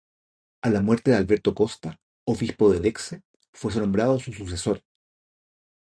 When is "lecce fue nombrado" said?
2.79-4.17